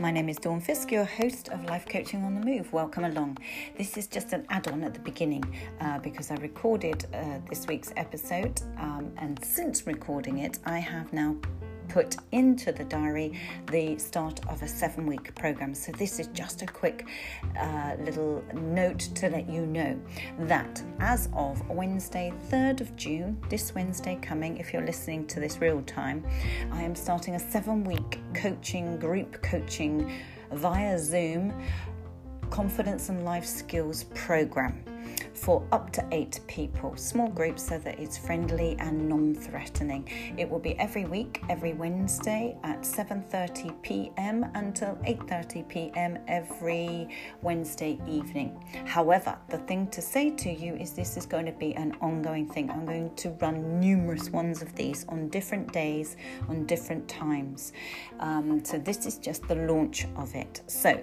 [0.00, 2.72] My name is Dawn Fisk, your host of Life Coaching on the Move.
[2.72, 3.38] Welcome along.
[3.76, 5.42] This is just an add on at the beginning
[5.80, 11.12] uh, because I recorded uh, this week's episode, um, and since recording it, I have
[11.12, 11.34] now
[11.88, 13.38] put into the diary
[13.70, 15.74] the start of a seven week program.
[15.74, 17.06] So, this is just a quick
[17.58, 20.00] uh, little note to let you know
[20.40, 25.58] that as of Wednesday, 3rd of June, this Wednesday coming, if you're listening to this
[25.58, 26.24] real time,
[26.72, 30.12] I am starting a seven week coaching, group coaching
[30.52, 31.52] via Zoom
[32.50, 34.82] confidence and life skills program
[35.38, 40.08] for up to eight people, small groups so that it's friendly and non-threatening.
[40.36, 44.50] It will be every week, every Wednesday at 7:30 p.m.
[44.54, 46.18] until 8:30 p.m.
[46.28, 47.08] every
[47.42, 48.62] Wednesday evening.
[48.84, 52.48] However, the thing to say to you is this is going to be an ongoing
[52.48, 52.70] thing.
[52.70, 56.16] I'm going to run numerous ones of these on different days,
[56.48, 57.72] on different times.
[58.20, 60.62] Um, so this is just the launch of it.
[60.66, 61.00] So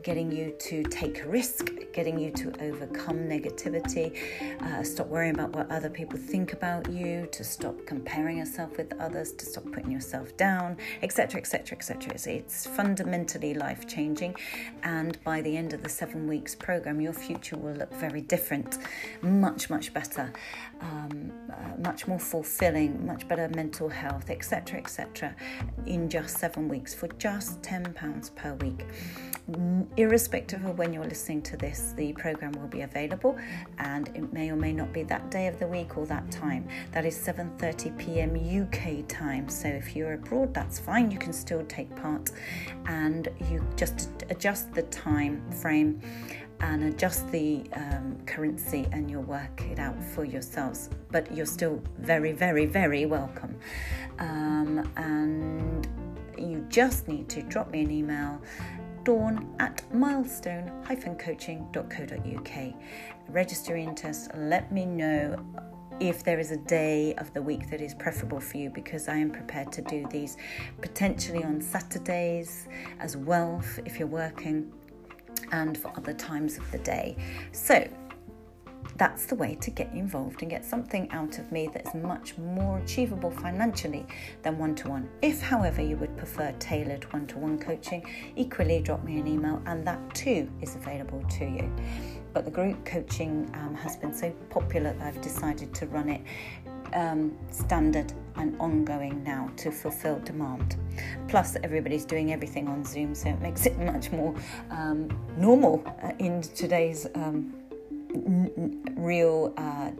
[0.04, 4.16] getting you to take risk, getting you to overcome negativity,
[4.62, 8.94] uh, stop worrying about what other people think about you, to stop comparing yourself with
[9.00, 12.14] others, to stop putting yourself down, etc., etc., etc.
[12.36, 14.36] It's fundamentally life changing.
[14.84, 18.78] And by the end of the seven weeks program, your future will look very different,
[19.22, 20.34] much, much better,
[20.82, 25.36] um, uh, much more fulfilling, much better mental health, etc., etc.,
[25.86, 28.86] in just seven weeks for just £10 per week
[29.96, 33.38] irrespective of when you're listening to this, the program will be available,
[33.78, 36.68] and it may or may not be that day of the week or that time.
[36.92, 38.36] That is 7:30 p.m.
[38.36, 39.48] UK time.
[39.50, 41.12] So if you're abroad, that's fine.
[41.12, 42.32] You can still take part,
[42.88, 46.02] and you just adjust the time frame
[46.60, 50.90] and adjust the um, currency and you'll work it out for yourselves.
[51.12, 53.56] But you're still very, very, very welcome.
[54.20, 55.88] Um, and
[56.38, 58.42] you just need to drop me an email
[59.04, 62.74] dawn at milestone-coaching.co.uk.
[63.30, 65.44] Register interest, let me know
[66.00, 69.16] if there is a day of the week that is preferable for you because I
[69.16, 70.36] am prepared to do these
[70.82, 72.68] potentially on Saturdays
[73.00, 74.72] as well if you're working
[75.52, 77.16] and for other times of the day.
[77.52, 77.88] So
[78.98, 82.78] that's the way to get involved and get something out of me that's much more
[82.80, 84.06] achievable financially
[84.44, 85.10] than one to one.
[85.22, 88.06] If, however, you would prefer tailored one to one coaching,
[88.36, 91.70] equally drop me an email and that too is available to you.
[92.34, 96.22] But the group coaching um, has been so popular that I've decided to run it
[96.94, 100.78] um, standard and ongoing now to fulfill demand.
[101.28, 104.36] Plus, everybody's doing everything on Zoom, so it makes it much more
[104.72, 107.54] um, normal uh, in today's um,
[108.14, 109.92] n- real uh,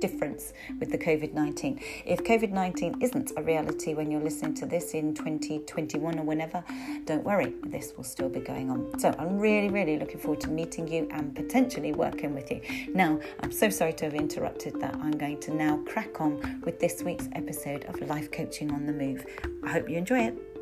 [0.00, 1.80] difference with the COVID 19.
[2.04, 6.64] If COVID 19 isn't a reality when you're listening to this in 2021 or whenever,
[7.04, 8.98] don't worry, this will still be going on.
[8.98, 12.60] So I'm really, really looking forward to meeting you and potentially working with you.
[12.94, 14.94] Now, I'm so sorry to have interrupted that.
[14.96, 18.92] I'm going to now crack on with this week's episode of Life Coaching on the
[18.92, 19.24] Move.
[19.64, 20.53] I hope you enjoy it.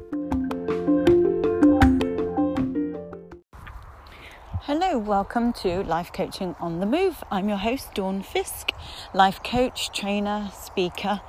[4.66, 7.24] Hello, welcome to Life Coaching on the Move.
[7.32, 8.70] I'm your host, Dawn Fisk,
[9.12, 11.20] life coach, trainer, speaker,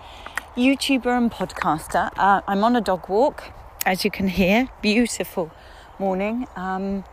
[0.56, 2.12] YouTuber, and podcaster.
[2.16, 3.46] Uh, I'm on a dog walk,
[3.88, 4.70] as you can hear.
[4.84, 5.50] Beautiful
[5.98, 6.48] morning.
[6.56, 7.06] Um,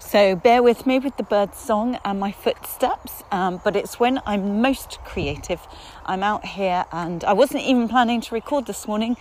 [0.00, 4.20] so bear with me with the bird song and my footsteps, um, but it's when
[4.26, 5.64] I'm most creative.
[6.04, 9.16] I'm out here and I wasn't even planning to record this morning,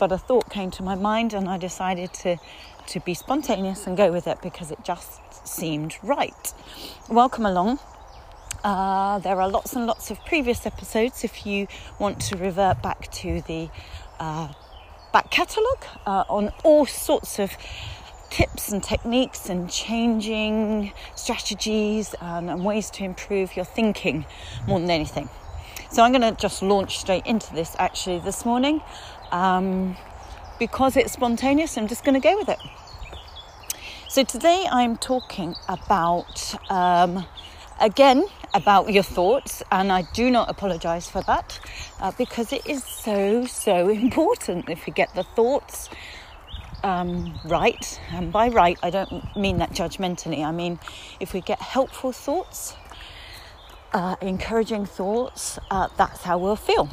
[0.00, 2.38] but a thought came to my mind and I decided to
[2.88, 6.52] to be spontaneous and go with it because it just seemed right.
[7.08, 7.78] Welcome along.
[8.64, 11.68] Uh, there are lots and lots of previous episodes if you
[11.98, 13.68] want to revert back to the
[14.18, 14.52] uh,
[15.12, 17.56] back catalogue uh, on all sorts of
[18.30, 24.26] tips and techniques and changing strategies and, and ways to improve your thinking
[24.66, 25.28] more than anything.
[25.90, 28.82] So I'm going to just launch straight into this actually this morning.
[29.30, 29.96] Um,
[30.58, 32.58] because it's spontaneous, I'm just going to go with it.
[34.08, 37.26] So today I'm talking about, um,
[37.80, 38.24] again,
[38.54, 41.60] about your thoughts, and I do not apologize for that
[42.00, 45.90] uh, because it is so, so important if you get the thoughts
[46.82, 48.00] um, right.
[48.12, 50.78] And by right, I don't mean that judgmentally, I mean
[51.20, 52.76] if we get helpful thoughts,
[53.92, 56.88] uh, encouraging thoughts, uh, that's how we'll feel.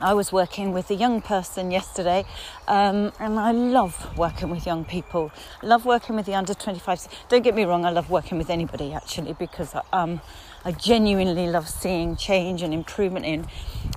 [0.00, 2.24] I was working with a young person yesterday,
[2.66, 5.30] um, and I love working with young people.
[5.62, 7.08] Love working with the under 25s.
[7.28, 10.20] Don't get me wrong, I love working with anybody actually because um,
[10.64, 13.46] I genuinely love seeing change and improvement in,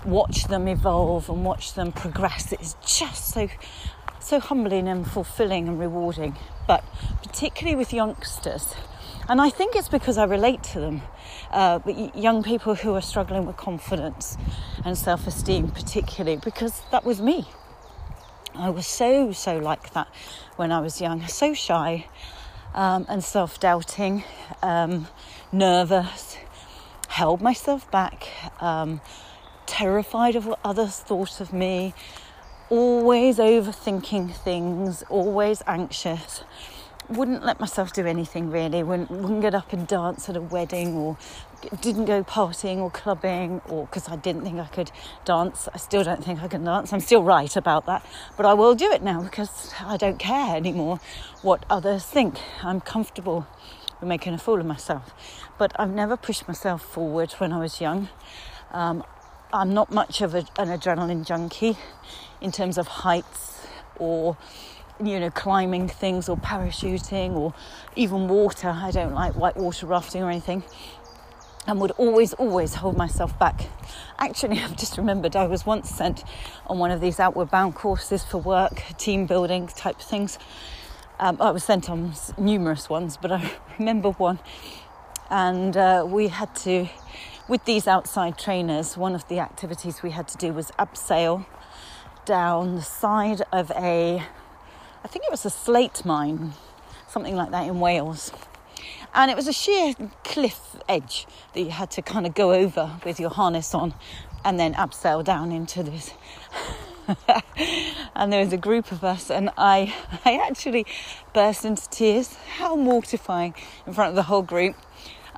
[0.06, 2.52] watch them evolve and watch them progress.
[2.52, 3.50] It's just so
[4.20, 6.36] so humbling and fulfilling and rewarding.
[6.68, 6.84] But
[7.24, 8.76] particularly with youngsters,
[9.30, 11.02] and I think it's because I relate to them.
[11.52, 11.80] Uh,
[12.14, 14.38] young people who are struggling with confidence
[14.84, 17.48] and self esteem, particularly, because that was me.
[18.54, 20.08] I was so, so like that
[20.56, 22.08] when I was young, so shy
[22.74, 24.24] um, and self doubting,
[24.62, 25.08] um,
[25.52, 26.38] nervous,
[27.08, 28.28] held myself back,
[28.60, 29.00] um,
[29.66, 31.94] terrified of what others thought of me,
[32.70, 36.44] always overthinking things, always anxious
[37.10, 38.84] wouldn't let myself do anything really.
[38.84, 41.18] Wouldn't, wouldn't get up and dance at a wedding or
[41.82, 44.92] didn't go partying or clubbing or because I didn't think I could
[45.26, 45.68] dance.
[45.74, 46.92] I still don't think I can dance.
[46.92, 48.06] I'm still right about that.
[48.36, 51.00] But I will do it now because I don't care anymore
[51.42, 52.40] what others think.
[52.64, 53.48] I'm comfortable
[54.00, 55.14] with making a fool of myself.
[55.58, 58.10] But I've never pushed myself forward when I was young.
[58.72, 59.04] Um,
[59.54, 61.78] I'm not much of a, an adrenaline junkie
[62.42, 63.66] in terms of heights
[63.98, 64.38] or
[65.04, 67.54] you know, climbing things or parachuting or
[67.96, 68.70] even water.
[68.70, 70.64] I don't like white water rafting or anything.
[71.66, 73.68] And would always, always hold myself back.
[74.18, 76.24] Actually, I've just remembered I was once sent
[76.66, 80.40] on one of these outward bound courses for work, team building type things.
[81.20, 84.40] Um, I was sent on numerous ones, but I remember one.
[85.30, 86.88] And uh, we had to,
[87.50, 91.46] with these outside trainers, one of the activities we had to do was abseil
[92.24, 94.22] down the side of a
[95.08, 96.52] I think it was a slate mine,
[97.08, 98.30] something like that in Wales.
[99.16, 99.94] And it was a sheer
[100.26, 103.94] cliff edge that you had to kind of go over with your harness on
[104.44, 106.12] and then abseil down into this.
[108.18, 109.96] and there was a group of us, and I,
[110.26, 110.86] I actually
[111.34, 112.36] burst into tears.
[112.58, 113.56] How mortifying
[113.86, 114.76] in front of the whole group.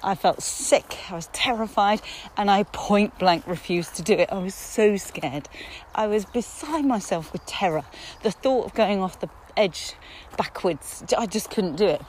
[0.01, 2.01] I felt sick, I was terrified,
[2.38, 4.30] and I point blank refused to do it.
[4.31, 5.50] I was so scared.
[5.94, 7.83] I was beside myself with terror.
[8.24, 9.94] The thought of going off the edge
[10.38, 11.04] backwards.
[11.18, 12.01] I just couldn't do it.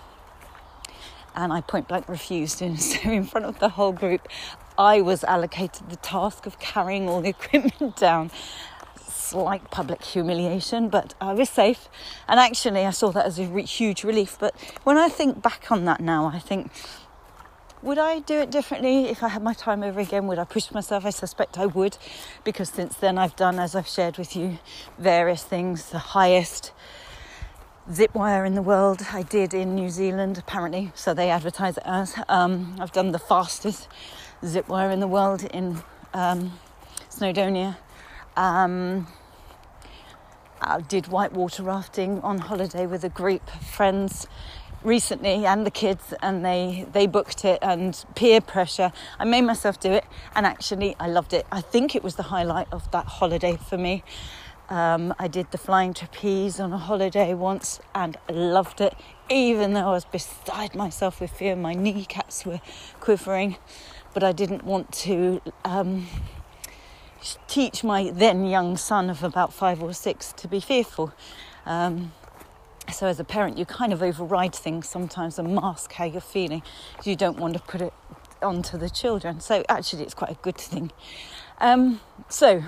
[1.35, 2.61] And I point blank refused.
[2.63, 4.29] And so, in front of the whole group,
[4.79, 8.31] I was allocated the task of carrying all the equipment down.
[9.07, 11.89] Slight public humiliation, but I was safe.
[12.29, 14.37] And actually, I saw that as a huge relief.
[14.41, 16.71] But when I think back on that now, I think
[17.83, 20.27] would I do it differently if I had my time over again?
[20.27, 21.07] Would I push myself?
[21.07, 21.97] I suspect I would,
[22.45, 24.59] because since then I've done, as I've shared with you,
[24.99, 25.89] various things.
[25.89, 26.73] The highest
[27.93, 29.03] zip wire in the world.
[29.13, 32.15] I did in New Zealand, apparently, so they advertise it as.
[32.29, 33.89] Um, I've done the fastest
[34.45, 35.83] zip wire in the world in
[36.15, 36.59] um,
[37.11, 37.77] Snowdonia.
[38.37, 39.07] Um,
[40.61, 44.27] I did whitewater rafting on holiday with a group of friends
[44.83, 49.79] recently and the kids and they they booked it and peer pressure i made myself
[49.79, 53.05] do it and actually i loved it i think it was the highlight of that
[53.05, 54.03] holiday for me
[54.71, 58.95] um, I did the flying trapeze on a holiday once and loved it,
[59.29, 61.57] even though I was beside myself with fear.
[61.57, 62.61] My kneecaps were
[63.01, 63.57] quivering,
[64.15, 66.07] but I didn't want to um,
[67.49, 71.13] teach my then young son of about five or six to be fearful.
[71.67, 72.13] Um,
[72.93, 76.63] so, as a parent, you kind of override things sometimes and mask how you're feeling.
[77.05, 77.93] You don't want to put it
[78.41, 79.41] onto the children.
[79.41, 80.93] So, actually, it's quite a good thing.
[81.59, 82.65] Um, so,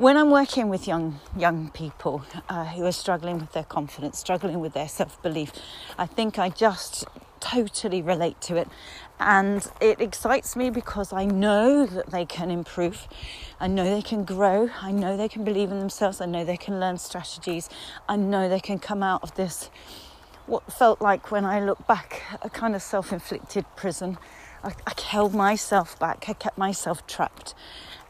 [0.00, 4.58] when I'm working with young young people uh, who are struggling with their confidence, struggling
[4.58, 5.52] with their self belief,
[5.98, 7.04] I think I just
[7.38, 8.66] totally relate to it,
[9.18, 13.08] and it excites me because I know that they can improve,
[13.60, 16.56] I know they can grow, I know they can believe in themselves, I know they
[16.56, 17.68] can learn strategies,
[18.08, 19.68] I know they can come out of this.
[20.46, 24.16] What felt like when I look back, a kind of self inflicted prison.
[24.62, 27.54] I, I held myself back, I kept myself trapped.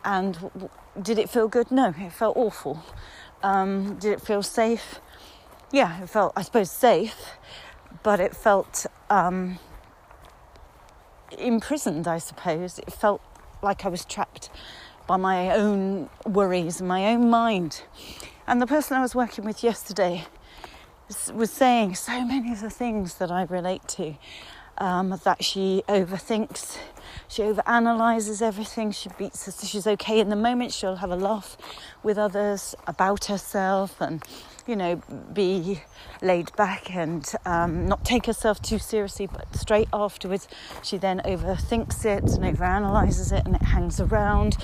[0.05, 0.51] And
[1.01, 1.71] did it feel good?
[1.71, 2.83] No, it felt awful.
[3.43, 5.01] Um, did it feel safe?
[5.73, 7.37] Yeah, it felt, I suppose, safe,
[8.03, 9.59] but it felt um,
[11.39, 12.79] imprisoned, I suppose.
[12.79, 13.23] It felt
[13.63, 14.51] like I was trapped.
[15.07, 17.83] by my own worries and my own mind.
[18.47, 20.25] And the person I was working with yesterday
[21.35, 24.15] was saying so many of the things that I relate to.
[24.81, 26.79] Um, that she overthinks,
[27.29, 28.93] she overanalyzes everything.
[28.93, 29.69] She beats us.
[29.69, 30.73] She's okay in the moment.
[30.73, 31.59] She'll have a laugh
[32.03, 34.25] with others about herself, and
[34.67, 35.03] you know,
[35.35, 35.83] be
[36.23, 39.27] laid back and um, not take herself too seriously.
[39.27, 40.49] But straight afterwards,
[40.83, 44.57] she then overthinks it and overanalyzes it, and it hangs around.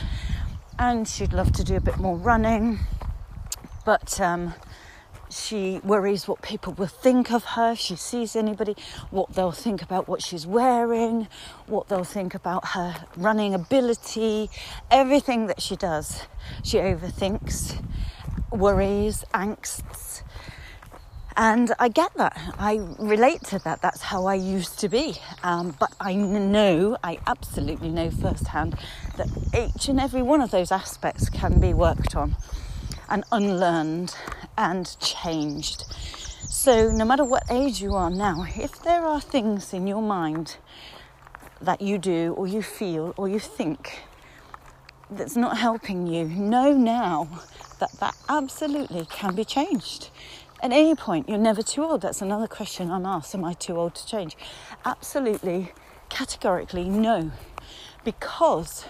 [0.78, 2.78] And she'd love to do a bit more running,
[3.85, 4.54] but um,
[5.30, 8.76] she worries what people will think of her if she sees anybody,
[9.11, 11.28] what they'll think about what she's wearing,
[11.66, 14.50] what they'll think about her running ability,
[14.90, 16.23] everything that she does.
[16.62, 17.83] She overthinks,
[18.50, 20.23] worries, angsts.
[21.38, 22.35] And I get that.
[22.59, 23.83] I relate to that.
[23.83, 25.16] That's how I used to be.
[25.42, 28.78] Um, but I know, I absolutely know firsthand
[29.18, 32.37] that each and every one of those aspects can be worked on
[33.11, 34.14] and unlearned
[34.56, 35.84] and changed.
[36.48, 40.56] So, no matter what age you are now, if there are things in your mind
[41.60, 44.02] that you do or you feel or you think
[45.10, 47.28] that's not helping you, know now
[47.78, 50.10] that that absolutely can be changed.
[50.62, 52.00] At any point, you're never too old.
[52.00, 54.36] That's another question I'm asked Am I too old to change?
[54.84, 55.72] Absolutely,
[56.08, 57.30] categorically, no.
[58.04, 58.86] Because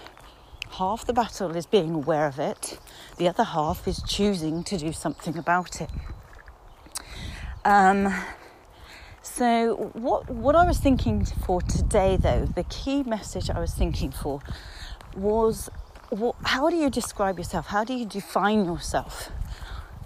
[0.71, 2.79] half the battle is being aware of it,
[3.17, 5.89] the other half is choosing to do something about it.
[7.65, 8.13] Um,
[9.21, 14.11] so, what, what I was thinking for today, though, the key message I was thinking
[14.11, 14.41] for
[15.15, 15.69] was
[16.43, 17.67] how do you describe yourself?
[17.67, 19.29] How do you define yourself?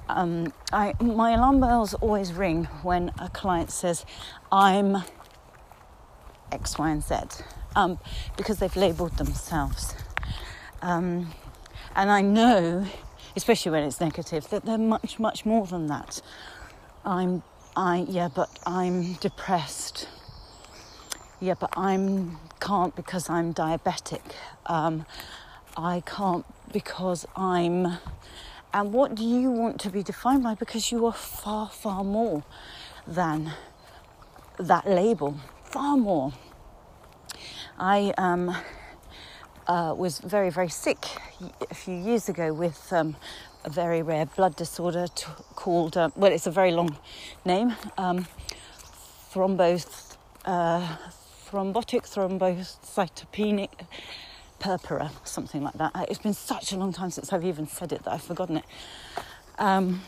[0.09, 4.05] Um, I, my alarm bells always ring when a client says,
[4.51, 5.03] I'm
[6.51, 7.15] X, Y, and Z,
[7.75, 7.99] um,
[8.35, 9.95] because they've labelled themselves.
[10.81, 11.33] Um,
[11.95, 12.85] and I know,
[13.35, 16.21] especially when it's negative, that they're much, much more than that.
[17.05, 17.43] I'm,
[17.75, 20.07] I, yeah, but I'm depressed.
[21.39, 24.21] Yeah, but I'm can't because I'm diabetic.
[24.67, 25.05] Um,
[25.75, 27.97] I can't because I'm.
[28.73, 30.55] And what do you want to be defined by?
[30.55, 32.43] Because you are far, far more
[33.05, 33.51] than
[34.57, 35.37] that label.
[35.65, 36.31] Far more.
[37.77, 38.55] I um,
[39.71, 40.99] uh, was very, very sick
[41.69, 43.15] a few years ago with um,
[43.63, 45.25] a very rare blood disorder t-
[45.55, 46.97] called, uh, well, it's a very long
[47.45, 48.27] name, um,
[49.31, 50.97] thrombos, uh,
[51.49, 53.69] thrombotic thrombocytopenic
[54.59, 55.91] purpura, something like that.
[56.09, 58.65] It's been such a long time since I've even said it that I've forgotten it.
[59.57, 60.01] Um,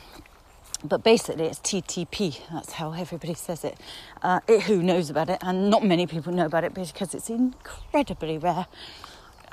[0.83, 2.41] but basically, it's TTP.
[2.51, 3.77] That's how everybody says it.
[4.21, 4.63] Uh, it.
[4.63, 5.37] Who knows about it?
[5.41, 8.67] And not many people know about it because it's incredibly rare.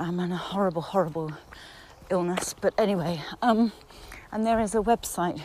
[0.00, 1.30] I'm in a horrible, horrible
[2.08, 2.54] illness.
[2.58, 3.70] But anyway, um,
[4.32, 5.42] and there is a website,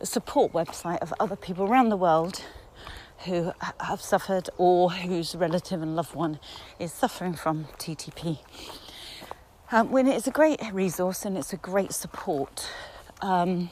[0.00, 2.42] a support website of other people around the world
[3.26, 6.40] who have suffered or whose relative and loved one
[6.78, 8.38] is suffering from TTP.
[9.70, 12.70] Um, when it is a great resource and it's a great support
[13.20, 13.68] um,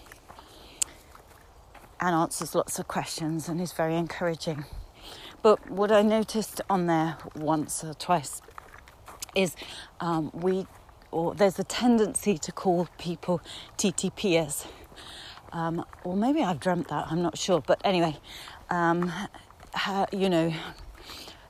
[2.00, 4.66] and answers lots of questions and is very encouraging.
[5.40, 8.42] But what I noticed on there once or twice
[9.38, 9.54] is
[10.00, 10.66] um, we
[11.11, 13.40] or there's a tendency to call people
[13.78, 14.66] TTPers.
[15.52, 17.62] Um, or maybe I've dreamt that, I'm not sure.
[17.66, 18.16] But anyway,
[18.68, 19.11] um,
[20.12, 20.52] you know,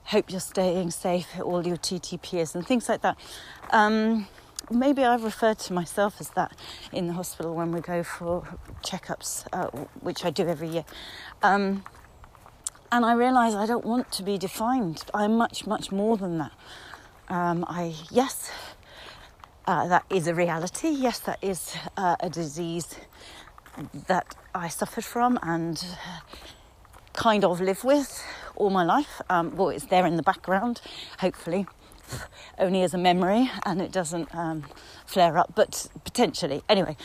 [0.04, 3.18] hope you're staying safe, all your TTPs and things like that.
[3.71, 4.28] Um,
[4.71, 6.52] maybe I've referred to myself as that
[6.92, 10.85] in the hospital when we go for checkups, uh, which I do every year.
[11.42, 11.85] Um,
[12.90, 15.04] and I realise I don't want to be defined.
[15.12, 16.52] I'm much, much more than that.
[17.28, 18.50] Um, I yes,
[19.66, 20.88] uh, that is a reality.
[20.88, 22.97] Yes, that is uh, a disease
[24.06, 25.85] that I suffered from and
[27.12, 28.25] kind of live with
[28.56, 29.20] all my life.
[29.28, 30.80] Um, well, it's there in the background,
[31.18, 31.66] hopefully,
[32.58, 34.64] only as a memory and it doesn't um,
[35.04, 36.62] flare up, but potentially.
[36.68, 36.97] Anyway,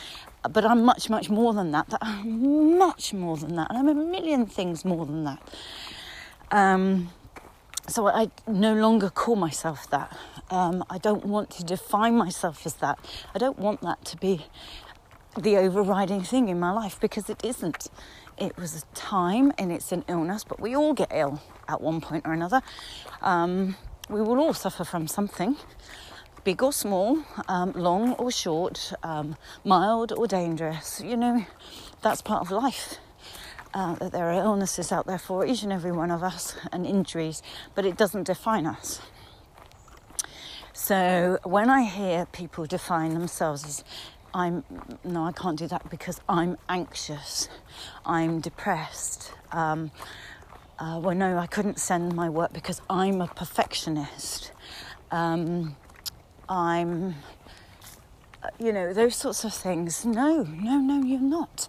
[0.49, 1.93] but I'm much, much more than that.
[2.01, 3.67] I'm much more than that.
[3.69, 5.41] And I'm a million things more than that.
[6.51, 7.09] Um,
[7.87, 10.15] so I no longer call myself that.
[10.49, 12.99] Um, I don't want to define myself as that.
[13.35, 14.45] I don't want that to be
[15.37, 17.87] the overriding thing in my life because it isn't.
[18.37, 22.01] It was a time and it's an illness, but we all get ill at one
[22.01, 22.61] point or another.
[23.21, 23.75] Um,
[24.09, 25.55] we will all suffer from something,
[26.43, 31.01] big or small, um, long or short, um, mild or dangerous.
[31.01, 31.45] You know,
[32.01, 32.97] that's part of life
[33.73, 36.85] uh, that there are illnesses out there for each and every one of us and
[36.85, 37.41] injuries,
[37.75, 39.01] but it doesn't define us.
[40.73, 43.83] So when I hear people define themselves as
[44.33, 44.63] I'm
[45.03, 47.47] no, I can't do that because I'm anxious,
[48.05, 49.31] I'm depressed.
[49.51, 49.91] Um,
[50.79, 54.51] uh, well, no, I couldn't send my work because I'm a perfectionist.
[55.11, 55.75] Um,
[56.49, 57.15] I'm,
[58.41, 60.03] uh, you know, those sorts of things.
[60.03, 61.67] No, no, no, you're not.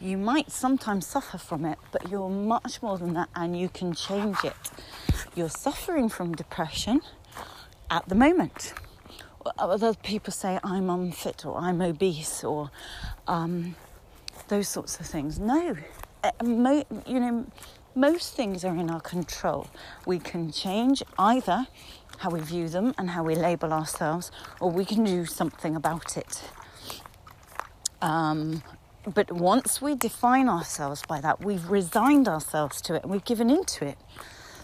[0.00, 3.94] You might sometimes suffer from it, but you're much more than that and you can
[3.94, 4.70] change it.
[5.34, 7.00] You're suffering from depression
[7.90, 8.74] at the moment.
[9.58, 12.70] Other people say I'm unfit or I'm obese or
[13.26, 13.74] um,
[14.48, 15.38] those sorts of things.
[15.38, 15.76] No,
[16.22, 16.30] uh,
[17.06, 17.46] you know,
[17.94, 19.68] most things are in our control.
[20.04, 21.66] We can change either
[22.18, 26.16] how we view them and how we label ourselves, or we can do something about
[26.16, 26.42] it.
[28.02, 28.62] Um,
[29.14, 33.50] but once we define ourselves by that, we've resigned ourselves to it and we've given
[33.50, 33.98] into it.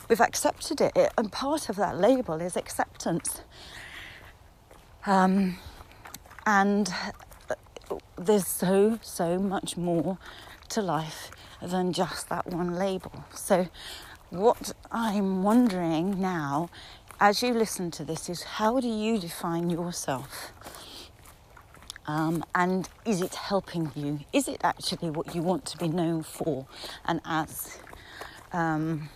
[0.09, 0.93] We've accepted it.
[0.97, 3.43] it and part of that label is acceptance.
[5.07, 5.59] Um,
[6.47, 6.93] and
[8.17, 10.19] there's so, so much more
[10.71, 11.31] to life
[11.61, 13.25] than just that one label.
[13.35, 13.69] So,
[14.31, 16.71] what I'm wondering now,
[17.21, 20.53] as you listen to this, is how do you define yourself?
[22.07, 24.21] Um, and is it helping you?
[24.33, 26.67] Is it actually what you want to be known for
[27.05, 27.79] and as?
[28.53, 29.09] Um,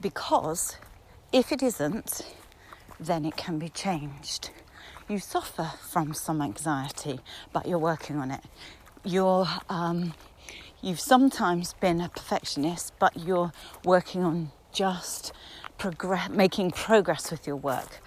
[0.00, 0.76] because
[1.32, 2.22] if it isn't,
[3.00, 4.50] then it can be changed.
[5.08, 7.20] You suffer from some anxiety,
[7.52, 8.42] but you're working on it.
[9.04, 10.14] You're, um,
[10.82, 13.52] you've sometimes been a perfectionist, but you're
[13.84, 15.32] working on just
[15.78, 18.00] progress, making progress with your work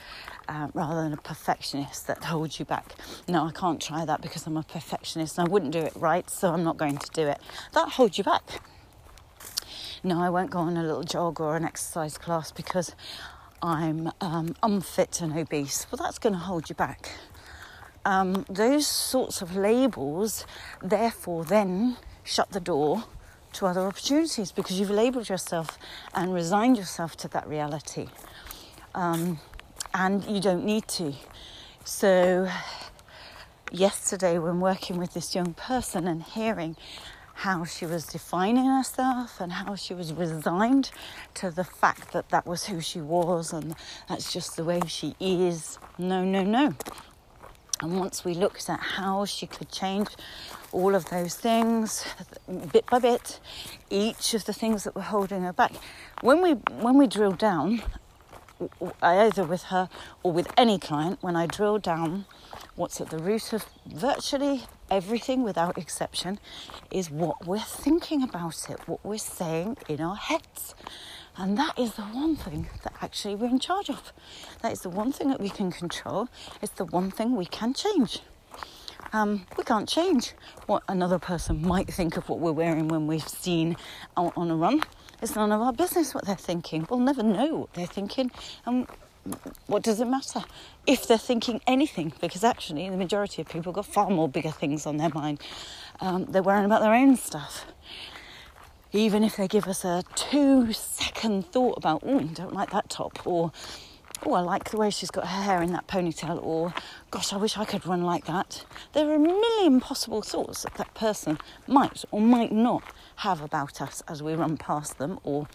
[0.49, 2.95] uh, rather than a perfectionist that holds you back.
[3.27, 6.27] No, I can't try that because I'm a perfectionist and I wouldn't do it right,
[6.29, 7.39] so I'm not going to do it.
[7.73, 8.61] That holds you back.
[10.03, 12.95] No, I won't go on a little jog or an exercise class because
[13.61, 15.85] I'm um, unfit and obese.
[15.91, 17.11] Well, that's going to hold you back.
[18.03, 20.47] Um, those sorts of labels,
[20.81, 23.03] therefore, then shut the door
[23.53, 25.77] to other opportunities because you've labelled yourself
[26.15, 28.07] and resigned yourself to that reality.
[28.95, 29.39] Um,
[29.93, 31.13] and you don't need to.
[31.83, 32.49] So,
[33.71, 36.75] yesterday, when working with this young person and hearing
[37.39, 40.91] how she was defining herself and how she was resigned
[41.33, 43.75] to the fact that that was who she was and
[44.09, 45.79] that's just the way she is.
[45.97, 46.75] No, no, no.
[47.81, 50.09] And once we looked at how she could change
[50.73, 52.05] all of those things
[52.73, 53.39] bit by bit,
[53.89, 55.71] each of the things that were holding her back,
[56.19, 57.81] when we when we drilled down,
[59.01, 59.89] either with her
[60.23, 62.25] or with any client, when I drill down
[62.75, 66.39] what's at the root of virtually everything without exception
[66.91, 70.75] is what we're thinking about it, what we're saying in our heads.
[71.37, 74.11] And that is the one thing that actually we're in charge of.
[74.61, 76.27] That is the one thing that we can control.
[76.61, 78.21] It's the one thing we can change.
[79.13, 80.33] Um, we can't change
[80.67, 83.77] what another person might think of what we're wearing when we've seen
[84.17, 84.81] out on a run.
[85.21, 86.87] It's none of our business what they're thinking.
[86.89, 88.31] We'll never know what they're thinking.
[88.65, 88.87] And
[89.67, 90.43] what does it matter
[90.87, 92.13] if they're thinking anything?
[92.21, 95.41] Because actually, the majority of people got far more bigger things on their mind.
[95.99, 97.65] Um, they're worrying about their own stuff.
[98.91, 103.25] Even if they give us a two second thought about, oh, don't like that top,
[103.27, 103.51] or
[104.25, 106.73] oh, I like the way she's got her hair in that ponytail, or
[107.11, 108.65] gosh, I wish I could run like that.
[108.93, 112.83] There are a million possible thoughts that that person might or might not
[113.17, 115.47] have about us as we run past them, or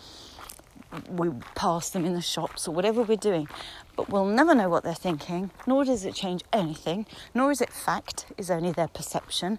[1.08, 3.48] we pass them in the shops, or whatever we're doing.
[3.96, 7.70] But we'll never know what they're thinking, nor does it change anything, nor is it
[7.72, 9.58] fact, is only their perception.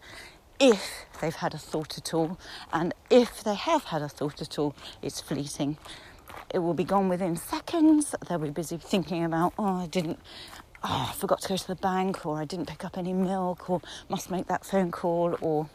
[0.60, 2.38] If they've had a thought at all,
[2.72, 5.78] and if they have had a thought at all, it's fleeting
[6.50, 8.16] it will be gone within seconds.
[8.28, 10.20] They'll be busy thinking about, oh, I didn't,
[10.84, 13.70] oh, I forgot to go to the bank, or I didn't pick up any milk,
[13.70, 15.70] or must make that phone call, or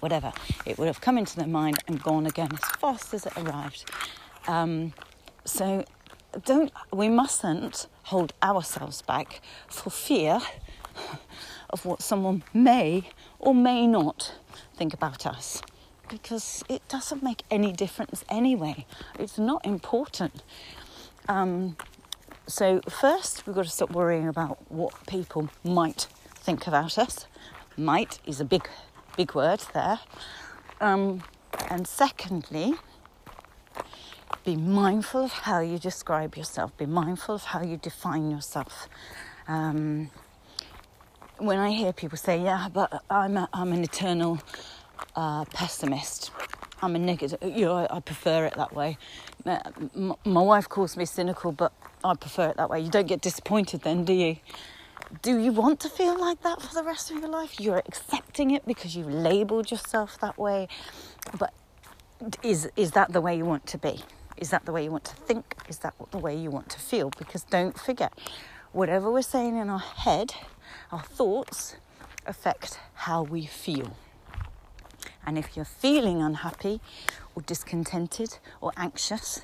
[0.00, 0.32] whatever.
[0.66, 3.84] It would have come into their mind and gone again as fast as it arrived.
[4.48, 4.92] Um,
[5.44, 5.84] so
[6.44, 10.40] don't we mustn't hold ourselves back for fear
[11.70, 14.34] of what someone may or may not
[14.76, 15.62] think about us
[16.10, 18.84] because it doesn't make any difference anyway.
[19.18, 20.42] It's not important.
[21.28, 21.76] Um,
[22.46, 27.26] so, first, we've got to stop worrying about what people might think about us.
[27.76, 28.68] Might is a big,
[29.16, 30.00] big word there.
[30.80, 31.22] Um,
[31.68, 32.74] and secondly,
[34.44, 38.88] be mindful of how you describe yourself, be mindful of how you define yourself.
[39.46, 40.10] Um,
[41.38, 44.40] when I hear people say, Yeah, but I'm, a, I'm an eternal
[45.16, 46.30] uh, pessimist.
[46.82, 47.38] I'm a negative.
[47.42, 48.98] You know, I, I prefer it that way.
[49.44, 49.60] My,
[50.24, 52.80] my wife calls me cynical, but I prefer it that way.
[52.80, 54.36] You don't get disappointed then, do you?
[55.22, 57.58] Do you want to feel like that for the rest of your life?
[57.60, 60.68] You're accepting it because you've labelled yourself that way.
[61.38, 61.52] But
[62.42, 64.00] is is that the way you want to be?
[64.36, 65.56] Is that the way you want to think?
[65.68, 67.10] Is that the way you want to feel?
[67.18, 68.12] Because don't forget,
[68.72, 70.34] whatever we're saying in our head,
[70.92, 71.76] our thoughts
[72.26, 73.96] affect how we feel.
[75.26, 76.80] And if you're feeling unhappy
[77.34, 79.42] or discontented or anxious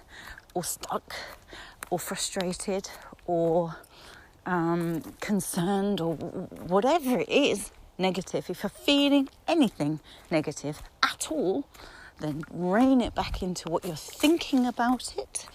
[0.54, 1.14] or stuck
[1.90, 2.88] or frustrated
[3.26, 3.76] or
[4.46, 11.64] um, concerned or whatever it is negative, if you're feeling anything negative at all,
[12.20, 15.46] then rein it back into what you're thinking about it,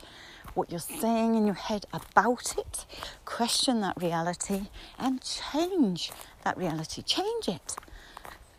[0.54, 2.86] what you're saying in your head about it,
[3.26, 4.68] question that reality
[5.00, 6.12] and change
[6.44, 7.02] that reality.
[7.02, 7.76] Change it.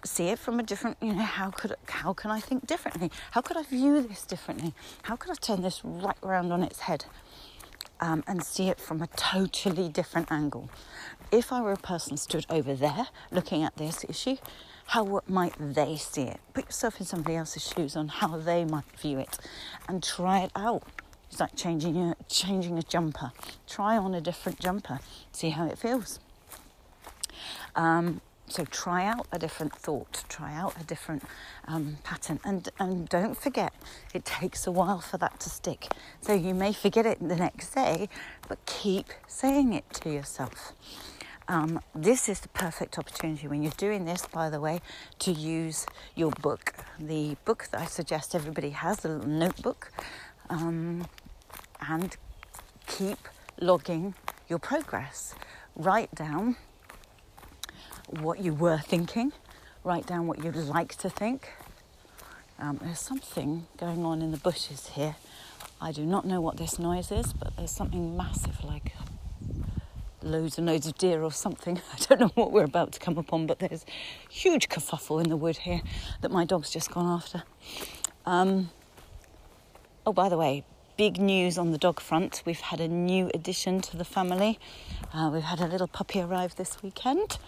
[0.05, 3.11] See it from a different, you know, how could how can I think differently?
[3.31, 4.75] How could I view this differently?
[5.03, 7.05] How could I turn this right around on its head?
[8.01, 10.69] Um, and see it from a totally different angle.
[11.31, 14.39] If I were a person stood over there looking at this issue,
[14.87, 16.41] how might they see it?
[16.53, 19.39] Put yourself in somebody else's shoes on how they might view it
[19.89, 20.83] and try it out.
[21.31, 23.31] It's like changing a, changing a jumper.
[23.69, 24.99] Try on a different jumper,
[25.31, 26.19] see how it feels.
[27.77, 28.21] Um,
[28.53, 31.23] so try out a different thought, try out a different
[31.67, 33.73] um, pattern, and and don't forget
[34.13, 35.89] it takes a while for that to stick.
[36.21, 38.11] So you may forget it the next day,
[38.49, 40.75] but keep saying it to yourself.
[41.49, 44.81] Um, this is the perfect opportunity when you're doing this, by the way,
[45.21, 46.75] to use your book.
[47.01, 49.91] The book that I suggest everybody has, a little notebook,
[50.51, 51.07] um,
[51.89, 52.17] and
[52.87, 53.19] keep
[53.61, 54.15] logging
[54.49, 55.35] your progress.
[55.75, 56.57] Write down
[58.21, 59.33] what you were thinking,
[59.85, 61.51] write down what you'd like to think.
[62.59, 65.17] Um, there's something going on in the bushes here.
[65.81, 68.93] I do not know what this noise is, but there's something massive like
[70.23, 71.81] loads and loads of deer or something.
[71.93, 73.85] I don't know what we're about to come upon, but there's
[74.31, 75.81] huge kerfuffle in the wood here
[76.21, 77.43] that my dog's just gone after.
[78.27, 78.71] Um,
[80.07, 80.65] oh, by the way,
[80.97, 82.43] big news on the dog front.
[82.45, 84.59] We've had a new addition to the family.
[85.13, 87.39] Uh, we've had a little puppy arrive this weekend.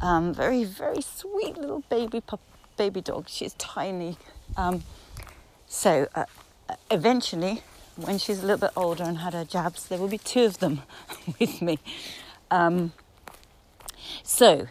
[0.00, 2.40] Um, very, very sweet little baby pup,
[2.76, 3.28] baby dog.
[3.28, 4.16] She's tiny.
[4.56, 4.82] Um,
[5.66, 6.24] so uh,
[6.90, 7.62] eventually,
[7.96, 10.58] when she's a little bit older and had her jabs, there will be two of
[10.58, 10.82] them
[11.38, 11.78] with me.
[12.50, 12.92] Um,
[14.22, 14.68] so,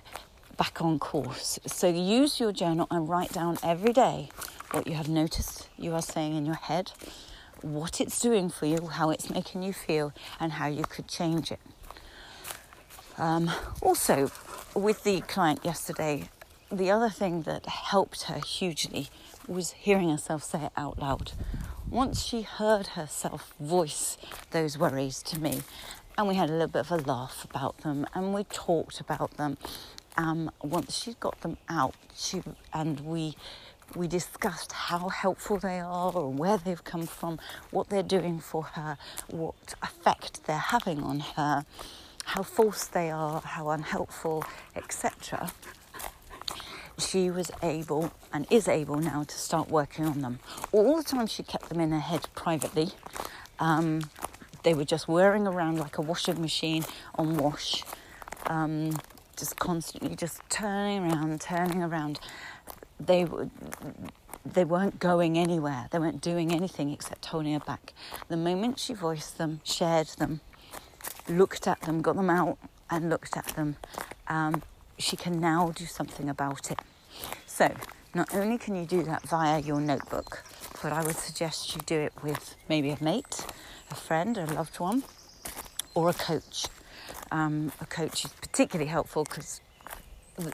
[0.57, 1.59] back on course.
[1.65, 4.29] So, use your journal and write down every day
[4.71, 6.91] what you have noticed you are saying in your head,
[7.61, 11.51] what it's doing for you, how it's making you feel, and how you could change
[11.51, 11.59] it.
[13.19, 13.51] Um,
[13.81, 14.31] also,
[14.73, 16.29] with the client yesterday,
[16.71, 19.09] the other thing that helped her hugely
[19.47, 21.33] was hearing herself say it out loud
[21.89, 24.17] once she heard herself voice
[24.51, 25.61] those worries to me,
[26.17, 29.35] and we had a little bit of a laugh about them, and we talked about
[29.37, 29.57] them.
[30.17, 32.41] Um, once she got them out, she
[32.73, 33.35] and we
[33.95, 37.39] we discussed how helpful they are and where they've come from,
[37.71, 41.65] what they're doing for her, what effect they're having on her,
[42.29, 45.51] how false they are, how unhelpful, etc
[46.99, 50.39] she was able and is able now to start working on them.
[50.71, 52.89] All the time she kept them in her head privately.
[53.59, 54.01] Um,
[54.63, 56.83] they were just whirring around like a washing machine
[57.15, 57.83] on wash,
[58.47, 58.91] um,
[59.37, 62.19] just constantly just turning around, turning around.
[62.99, 63.49] They were,
[64.45, 65.87] they weren't going anywhere.
[65.91, 67.93] They weren't doing anything except holding her back.
[68.27, 70.41] The moment she voiced them, shared them,
[71.27, 72.57] looked at them, got them out,
[72.89, 73.77] and looked at them,
[74.27, 74.63] um,
[74.97, 76.79] she can now do something about it.
[77.45, 77.73] So,
[78.13, 80.43] not only can you do that via your notebook,
[80.81, 83.45] but I would suggest you do it with maybe a mate,
[83.91, 85.03] a friend, a loved one,
[85.93, 86.67] or a coach.
[87.31, 89.61] Um, a coach is particularly helpful because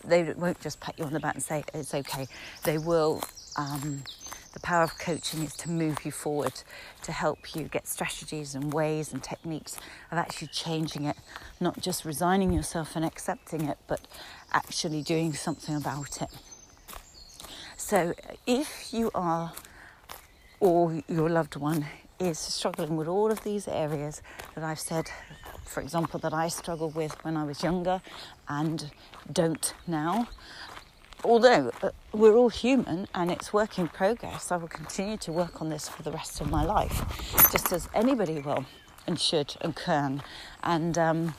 [0.03, 2.27] they won't just pat you on the back and say it's okay.
[2.63, 3.21] They will.
[3.57, 4.03] Um,
[4.55, 6.53] the power of coaching is to move you forward,
[7.03, 9.77] to help you get strategies and ways and techniques
[10.09, 11.17] of actually changing it,
[11.59, 13.99] not just resigning yourself and accepting it, but
[14.53, 16.29] actually doing something about it.
[17.75, 18.13] So,
[18.47, 19.51] if you are
[20.61, 21.85] or your loved one
[22.17, 24.21] is struggling with all of these areas
[24.55, 25.11] that I've said,
[25.65, 28.01] for example, that I struggled with when I was younger
[28.47, 28.91] and
[29.31, 30.27] don't now,
[31.23, 35.61] although uh, we're all human and it's work in progress, I will continue to work
[35.61, 37.03] on this for the rest of my life,
[37.51, 38.65] just as anybody will
[39.07, 40.21] and should and can.
[40.63, 41.35] And um,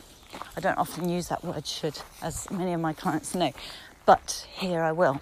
[0.56, 3.52] I don't often use that word should, as many of my clients know,
[4.04, 5.20] but here I will.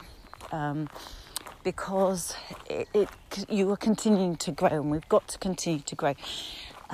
[0.53, 0.89] Um,
[1.63, 2.37] because
[2.69, 3.09] it, it,
[3.49, 6.15] you are continuing to grow and we've got to continue to grow.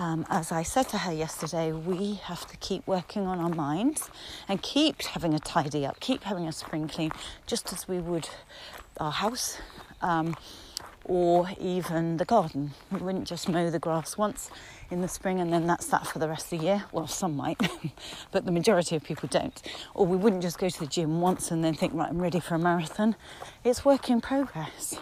[0.01, 4.09] Um, as I said to her yesterday, we have to keep working on our minds
[4.49, 7.13] and keep having a tidy up, keep having a spring clean,
[7.47, 8.27] just as we would
[8.97, 9.59] our house.
[10.01, 10.37] Um,
[11.05, 12.71] or even the garden.
[12.91, 14.51] We wouldn't just mow the grass once
[14.91, 16.85] in the spring and then that's that for the rest of the year.
[16.93, 17.59] Well, some might,
[18.31, 19.61] but the majority of people don't.
[19.95, 22.39] Or we wouldn't just go to the gym once and then think, right, I'm ready
[22.39, 23.17] for a marathon.
[23.65, 24.99] It's work in progress.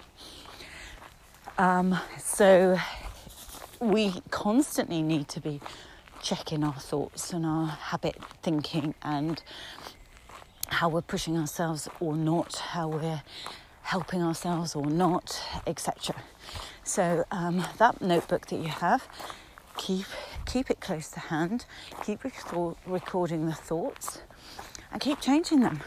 [1.59, 2.79] Um, so
[3.81, 5.61] we constantly need to be
[6.23, 9.43] checking our thoughts and our habit thinking and
[10.69, 13.23] how we're pushing ourselves or not, how we're
[13.83, 16.15] helping ourselves or not, etc.
[16.85, 19.09] So um, that notebook that you have,
[19.77, 20.07] keep
[20.45, 21.67] keep it close to hand,
[22.05, 22.21] keep
[22.87, 24.23] recording the thoughts,
[24.91, 25.81] and keep changing them.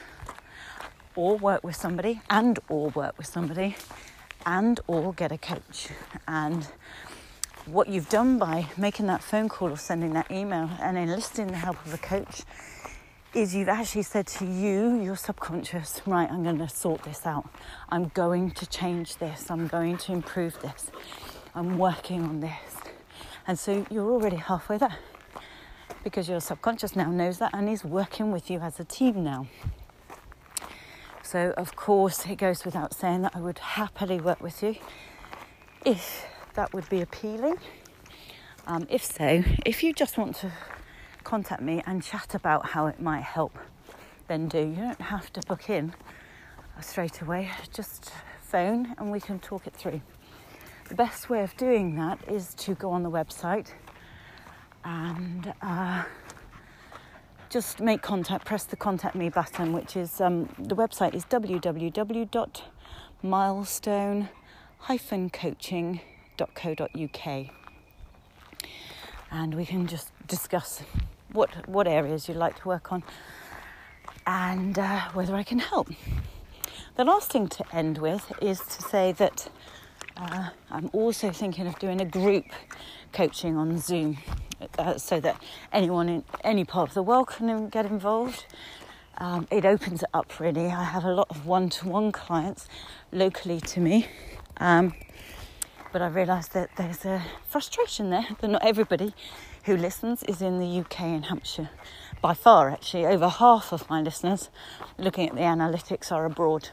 [1.15, 3.75] Or work with somebody, and or work with somebody,
[4.45, 5.89] and or get a coach.
[6.27, 6.67] And
[7.65, 11.55] what you've done by making that phone call or sending that email and enlisting the
[11.55, 12.43] help of a coach
[13.33, 17.47] is you've actually said to you, your subconscious, right, I'm going to sort this out.
[17.89, 19.49] I'm going to change this.
[19.49, 20.91] I'm going to improve this.
[21.55, 22.75] I'm working on this.
[23.47, 24.97] And so you're already halfway there
[26.03, 29.47] because your subconscious now knows that and is working with you as a team now.
[31.23, 34.75] So, of course, it goes without saying that I would happily work with you
[35.85, 37.57] if that would be appealing.
[38.67, 40.51] Um, if so, if you just want to
[41.23, 43.57] contact me and chat about how it might help,
[44.27, 44.59] then do.
[44.59, 45.93] You don't have to book in
[46.79, 48.11] straight away, just
[48.41, 50.01] phone and we can talk it through.
[50.89, 53.67] The best way of doing that is to go on the website
[54.83, 56.03] and uh,
[57.49, 61.23] just make contact, press the contact me button, which is um, the website is
[66.41, 67.47] www.milestone-coaching.co.uk
[69.31, 70.83] and we can just discuss
[71.31, 73.03] what what areas you'd like to work on
[74.27, 75.89] and uh, whether I can help.
[76.95, 79.49] The last thing to end with is to say that
[80.17, 82.45] uh, I'm also thinking of doing a group
[83.13, 84.17] coaching on Zoom
[84.77, 88.45] uh, so that anyone in any part of the world can get involved.
[89.17, 90.67] Um, it opens it up really.
[90.67, 92.67] I have a lot of one to one clients
[93.11, 94.07] locally to me.
[94.57, 94.93] Um,
[95.91, 99.13] but I realised that there's a frustration there that not everybody
[99.65, 101.69] who listens is in the UK and Hampshire.
[102.21, 104.49] By far, actually, over half of my listeners,
[104.97, 106.69] looking at the analytics, are abroad.